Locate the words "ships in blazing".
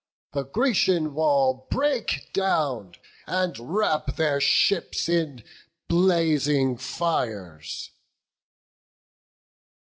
4.41-6.75